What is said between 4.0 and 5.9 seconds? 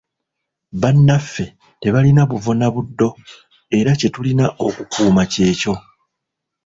tulina okukuuma kyekyo.